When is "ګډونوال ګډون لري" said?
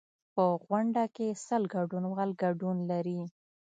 1.75-3.21